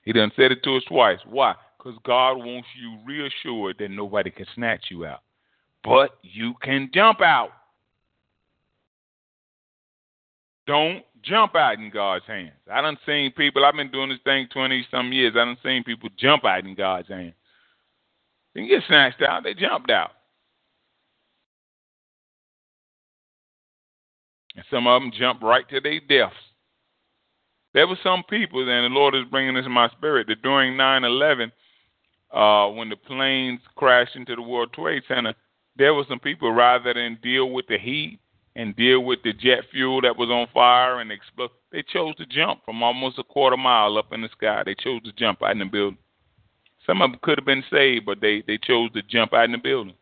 He 0.04 0.12
done 0.12 0.32
said 0.34 0.52
it 0.52 0.62
to 0.64 0.76
us 0.76 0.82
twice. 0.88 1.18
Why? 1.26 1.54
Because 1.76 1.98
God 2.04 2.38
wants 2.38 2.68
you 2.80 2.98
reassured 3.06 3.76
that 3.78 3.90
nobody 3.90 4.30
can 4.30 4.46
snatch 4.54 4.86
you 4.90 5.04
out. 5.04 5.20
But 5.84 6.16
you 6.22 6.54
can 6.62 6.90
jump 6.94 7.20
out. 7.20 7.50
Don't 10.66 11.04
jump 11.22 11.54
out 11.54 11.78
in 11.78 11.90
God's 11.90 12.24
hands. 12.26 12.52
I 12.70 12.80
done 12.80 12.96
seen 13.04 13.32
people, 13.32 13.64
I've 13.64 13.74
been 13.74 13.90
doing 13.90 14.10
this 14.10 14.18
thing 14.24 14.48
20 14.52 14.86
some 14.90 15.12
years, 15.12 15.34
I 15.34 15.44
done 15.44 15.56
seen 15.62 15.84
people 15.84 16.08
jump 16.16 16.44
out 16.44 16.64
in 16.64 16.74
God's 16.74 17.08
hands. 17.08 17.34
They 18.54 18.66
get 18.66 18.82
snatched 18.86 19.22
out, 19.22 19.44
they 19.44 19.54
jumped 19.54 19.90
out. 19.90 20.10
And 24.54 24.64
some 24.70 24.86
of 24.86 25.00
them 25.00 25.12
jump 25.18 25.42
right 25.42 25.68
to 25.70 25.80
their 25.80 26.00
deaths. 26.00 26.36
There 27.74 27.86
were 27.86 27.98
some 28.02 28.22
people, 28.28 28.60
and 28.60 28.92
the 28.92 28.94
Lord 28.94 29.14
is 29.14 29.24
bringing 29.30 29.54
this 29.54 29.64
in 29.64 29.72
my 29.72 29.88
spirit, 29.90 30.26
that 30.26 30.42
during 30.42 30.76
9 30.76 31.04
11, 31.04 31.52
uh, 32.32 32.68
when 32.68 32.90
the 32.90 32.96
planes 32.96 33.60
crashed 33.76 34.14
into 34.14 34.36
the 34.36 34.42
World 34.42 34.72
Trade 34.74 35.02
Center, 35.08 35.34
there 35.76 35.94
were 35.94 36.04
some 36.06 36.18
people, 36.18 36.52
rather 36.52 36.92
than 36.92 37.18
deal 37.22 37.50
with 37.50 37.66
the 37.66 37.78
heat 37.78 38.20
and 38.56 38.76
deal 38.76 39.00
with 39.00 39.22
the 39.22 39.32
jet 39.32 39.60
fuel 39.70 40.02
that 40.02 40.16
was 40.16 40.28
on 40.28 40.46
fire 40.52 41.00
and 41.00 41.10
explode, 41.10 41.50
they 41.70 41.82
chose 41.82 42.14
to 42.16 42.26
jump 42.26 42.62
from 42.64 42.82
almost 42.82 43.18
a 43.18 43.24
quarter 43.24 43.56
mile 43.56 43.96
up 43.96 44.12
in 44.12 44.20
the 44.20 44.28
sky. 44.36 44.62
They 44.64 44.74
chose 44.74 45.02
to 45.04 45.12
jump 45.12 45.42
out 45.42 45.52
in 45.52 45.58
the 45.58 45.64
building. 45.64 45.98
Some 46.86 47.00
of 47.00 47.10
them 47.10 47.20
could 47.22 47.38
have 47.38 47.46
been 47.46 47.64
saved, 47.70 48.06
but 48.06 48.20
they, 48.20 48.42
they 48.46 48.58
chose 48.58 48.92
to 48.92 49.02
jump 49.02 49.32
out 49.32 49.44
in 49.44 49.52
the 49.52 49.58
building. 49.58 49.94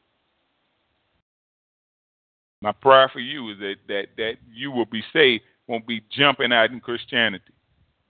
My 2.62 2.72
prayer 2.72 3.08
for 3.12 3.20
you 3.20 3.50
is 3.50 3.58
that, 3.58 3.76
that, 3.88 4.06
that 4.16 4.34
you 4.52 4.70
will 4.70 4.86
be 4.86 5.02
saved, 5.12 5.44
won't 5.66 5.86
be 5.86 6.02
jumping 6.10 6.52
out 6.52 6.70
in 6.70 6.80
Christianity 6.80 7.52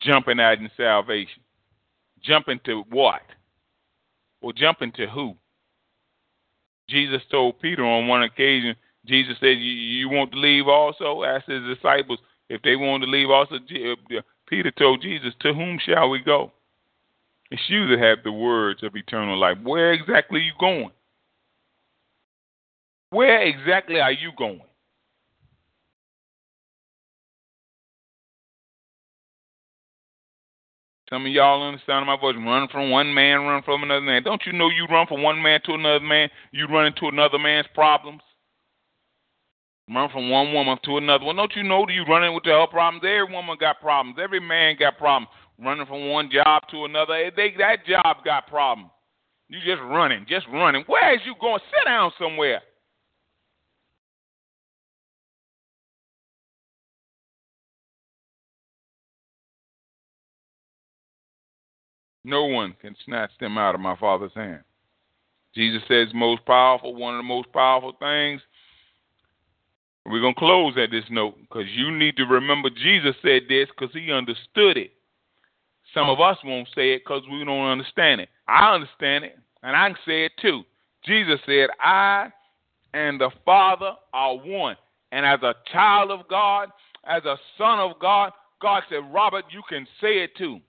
jumping 0.01 0.41
out 0.41 0.59
in 0.59 0.71
salvation. 0.77 1.43
Jumping 2.23 2.61
to 2.65 2.85
what? 2.91 3.23
Or 4.41 4.53
jumping 4.53 4.93
to 4.93 5.07
who? 5.07 5.37
Jesus 6.89 7.23
told 7.31 7.61
Peter 7.61 7.85
on 7.85 8.09
one 8.09 8.23
occasion, 8.23 8.75
Jesus 9.07 9.37
said, 9.41 9.59
You, 9.59 9.73
you 9.73 10.09
want 10.09 10.33
to 10.33 10.39
leave 10.39 10.67
also? 10.69 11.23
Asked 11.25 11.49
his 11.49 11.63
disciples 11.63 12.19
if 12.49 12.61
they 12.63 12.77
wanted 12.77 13.07
to 13.07 13.13
leave 13.13 13.31
also. 13.31 13.57
Uh, 13.57 14.21
Peter 14.49 14.71
told 14.73 15.03
Jesus, 15.03 15.33
To 15.41 15.55
whom 15.55 15.79
shall 15.85 16.11
we 16.11 16.21
go? 16.21 16.53
It's 17.51 17.63
you 17.69 17.89
that 17.89 17.99
have 17.99 18.19
the 18.23 18.33
words 18.33 18.83
of 18.83 18.95
eternal 18.95 19.39
life. 19.39 19.59
Where 19.63 19.93
exactly 19.93 20.39
are 20.39 20.43
you 20.43 20.53
going? 20.59 20.91
Where 23.11 23.43
exactly 23.43 24.01
are 24.01 24.13
you 24.13 24.31
going? 24.39 24.61
Some 31.11 31.27
of 31.27 31.33
y'all 31.33 31.67
understand 31.67 32.07
my 32.07 32.17
voice. 32.17 32.37
Run 32.37 32.69
from 32.69 32.91
one 32.91 33.13
man, 33.13 33.41
run 33.41 33.65
from 33.65 33.83
another 33.83 34.01
man. 34.01 34.23
Don't 34.23 34.43
you 34.47 34.53
know 34.53 34.69
you 34.69 34.87
run 34.87 35.09
from 35.09 35.25
one 35.25 35.43
man 35.43 35.61
to 35.67 35.73
another 35.75 36.05
man, 36.05 36.31
you 36.53 36.69
run 36.69 36.87
into 36.87 37.09
another 37.09 37.39
man's 37.39 37.67
problems? 37.75 38.23
Run 39.93 40.09
from 40.11 40.31
one 40.31 40.53
woman 40.53 40.79
to 40.85 40.99
another 40.99 41.25
one. 41.25 41.35
Don't 41.35 41.57
you 41.57 41.65
know 41.65 41.85
that 41.85 41.93
you 41.93 42.05
run 42.05 42.23
into 42.23 42.49
her 42.49 42.69
problems? 42.69 43.03
Every 43.05 43.25
woman 43.25 43.57
got 43.59 43.81
problems. 43.81 44.19
Every 44.23 44.39
man 44.39 44.77
got 44.79 44.99
problems. 44.99 45.29
Running 45.63 45.87
from 45.87 46.09
one 46.09 46.31
job 46.33 46.63
to 46.71 46.87
another, 46.87 47.31
they, 47.37 47.53
that 47.59 47.85
job 47.87 48.25
got 48.25 48.47
problems. 48.47 48.91
You 49.49 49.59
just 49.59 49.83
running, 49.83 50.25
just 50.29 50.47
running. 50.53 50.85
Where 50.87 51.15
is 51.15 51.21
you 51.27 51.35
going? 51.41 51.61
Sit 51.71 51.87
down 51.87 52.13
somewhere. 52.19 52.63
No 62.25 62.45
one 62.45 62.75
can 62.81 62.95
snatch 63.05 63.31
them 63.41 63.59
out 63.59 63.75
of 63.75 63.81
my 63.81 63.97
Father's 63.97 64.33
hand. 64.35 64.63
Jesus 65.55 65.83
says 65.89 66.09
most 66.15 66.45
powerful, 66.47 66.95
one 66.95 67.15
of 67.15 67.19
the 67.19 67.25
most 67.25 67.53
powerful 67.53 67.93
things. 67.99 68.41
We're 70.07 70.21
going 70.21 70.35
to 70.35 70.39
close 70.39 70.75
at 70.79 70.91
this 70.91 71.05
note 71.11 71.37
because 71.41 71.67
you 71.75 71.91
need 71.91 72.17
to 72.17 72.25
remember 72.25 72.71
Jesus 72.71 73.17
said 73.21 73.43
this 73.49 73.69
because 73.69 73.93
he 73.93 74.13
understood 74.13 74.77
it. 74.77 74.93
Some 75.95 76.09
of 76.09 76.21
us 76.21 76.37
won't 76.45 76.69
say 76.75 76.93
it 76.93 77.03
because 77.05 77.23
we 77.31 77.45
don't 77.45 77.67
understand 77.67 78.21
it. 78.21 78.29
I 78.47 78.75
understand 78.75 79.25
it, 79.25 79.39
and 79.63 79.77
I 79.77 79.89
can 79.89 79.99
say 80.07 80.25
it 80.25 80.33
too. 80.41 80.63
Jesus 81.05 81.41
said, 81.47 81.69
I 81.81 82.31
and 82.95 83.21
the 83.21 83.31
Father 83.45 83.93
are 84.13 84.37
one. 84.37 84.77
And 85.13 85.27
as 85.27 85.43
a 85.43 85.55
child 85.73 86.11
of 86.11 86.29
God, 86.29 86.69
as 87.05 87.25
a 87.25 87.37
son 87.59 87.79
of 87.81 87.99
God, 88.01 88.33
God 88.61 88.83
said, 88.89 89.01
Robert, 89.13 89.45
you 89.51 89.63
can 89.69 89.87
say 90.01 90.23
it 90.23 90.37
too. 90.37 90.61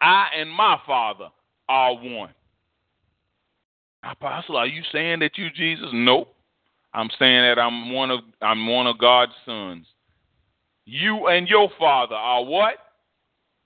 I 0.00 0.28
and 0.36 0.50
my 0.50 0.78
Father 0.86 1.28
are 1.68 1.94
one. 1.94 2.30
Apostle, 4.04 4.56
are 4.56 4.66
you 4.66 4.82
saying 4.92 5.20
that 5.20 5.38
you 5.38 5.48
Jesus? 5.50 5.88
Nope. 5.92 6.34
I'm 6.94 7.08
saying 7.18 7.42
that 7.42 7.58
I'm 7.58 7.92
one 7.92 8.10
of 8.10 8.20
I'm 8.40 8.66
one 8.66 8.86
of 8.86 8.98
God's 8.98 9.32
sons. 9.46 9.86
You 10.84 11.28
and 11.28 11.48
your 11.48 11.70
Father 11.78 12.16
are 12.16 12.44
what? 12.44 12.74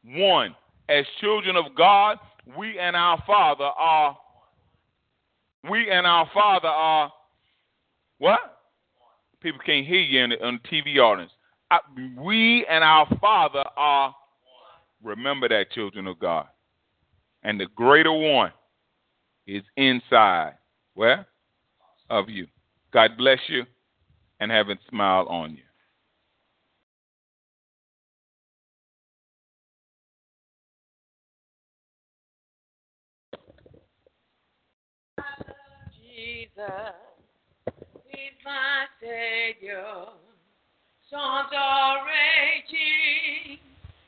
One. 0.07 0.55
As 0.89 1.05
children 1.21 1.57
of 1.57 1.75
God, 1.77 2.19
we 2.57 2.79
and 2.79 2.95
our 2.95 3.23
Father 3.27 3.65
are 3.65 4.17
we 5.69 5.91
and 5.91 6.07
our 6.07 6.31
Father 6.33 6.69
are 6.69 7.13
what? 8.19 8.39
People 9.41 9.61
can't 9.67 9.87
hear 9.87 10.01
you 10.01 10.23
in 10.23 10.31
the, 10.31 10.45
on 10.45 10.61
the 10.63 10.69
TV 10.69 10.99
audience. 10.99 11.33
I, 11.71 11.81
we 12.17 12.65
and 12.67 12.85
our 12.85 13.09
Father 13.21 13.65
are 13.77 14.15
Remember 15.03 15.49
that, 15.49 15.71
children 15.71 16.07
of 16.07 16.19
God. 16.19 16.47
And 17.43 17.61
the 17.61 17.67
greater 17.77 18.13
one 18.13 18.53
is 19.47 19.63
inside. 19.77 20.55
Where? 20.95 21.27
Of 22.11 22.29
you. 22.29 22.47
God 22.93 23.13
bless 23.17 23.39
you 23.49 23.65
and 24.41 24.51
heaven 24.51 24.79
smile 24.89 25.27
on 25.29 25.53
you. 25.53 25.63
He's 36.57 38.33
my 38.43 38.87
Savior. 38.99 39.85
Storms 41.07 41.53
are 41.55 41.99
raging. 42.07 43.59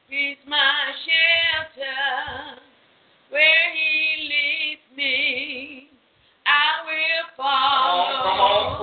He's 0.08 0.38
my 0.48 0.92
shelter. 1.04 2.60
Where 3.28 3.72
He 3.74 4.30
leads 4.32 4.96
me, 4.96 5.90
I 6.46 6.86
will 6.86 7.26
follow. 7.36 8.22
Come 8.22 8.40
on, 8.40 8.80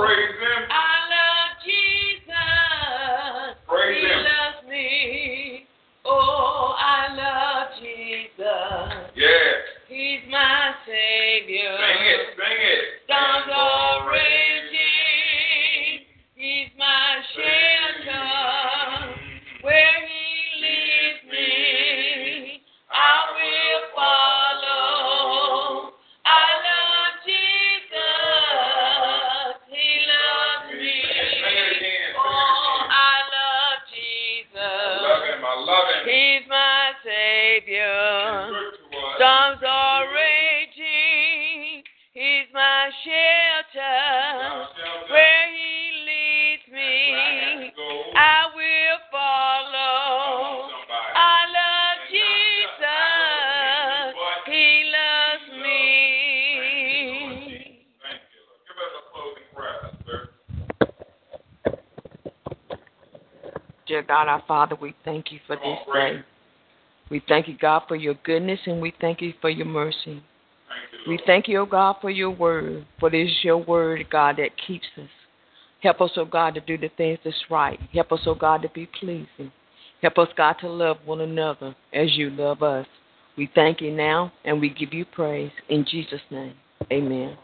God, 64.07 64.27
our 64.27 64.43
Father, 64.47 64.75
we 64.79 64.93
thank 65.03 65.31
you 65.31 65.39
for 65.47 65.55
this 65.55 65.77
day. 65.93 66.23
We 67.09 67.21
thank 67.27 67.47
you, 67.47 67.57
God, 67.57 67.83
for 67.87 67.95
your 67.95 68.15
goodness 68.23 68.59
and 68.65 68.81
we 68.81 68.93
thank 68.99 69.21
you 69.21 69.33
for 69.41 69.49
your 69.49 69.67
mercy. 69.67 70.23
We 71.07 71.19
thank 71.25 71.47
you, 71.47 71.59
O 71.59 71.65
God, 71.65 71.97
for 72.01 72.09
your 72.09 72.31
word, 72.31 72.85
for 72.99 73.13
it 73.13 73.27
is 73.27 73.31
your 73.43 73.57
word, 73.57 74.05
God, 74.09 74.37
that 74.37 74.49
keeps 74.65 74.87
us. 74.97 75.09
Help 75.81 76.01
us, 76.01 76.11
O 76.17 76.25
God, 76.25 76.55
to 76.55 76.61
do 76.61 76.77
the 76.77 76.89
things 76.97 77.19
that's 77.23 77.35
right. 77.49 77.79
Help 77.93 78.11
us, 78.11 78.21
O 78.25 78.33
God, 78.33 78.63
to 78.63 78.69
be 78.69 78.87
pleasing. 78.99 79.51
Help 80.01 80.17
us, 80.17 80.29
God, 80.35 80.55
to 80.61 80.69
love 80.69 80.97
one 81.05 81.21
another 81.21 81.75
as 81.93 82.15
you 82.17 82.31
love 82.31 82.63
us. 82.63 82.87
We 83.37 83.49
thank 83.53 83.81
you 83.81 83.91
now 83.91 84.31
and 84.43 84.59
we 84.59 84.69
give 84.69 84.93
you 84.93 85.05
praise. 85.05 85.51
In 85.69 85.85
Jesus' 85.87 86.21
name, 86.31 86.55
amen. 86.91 87.37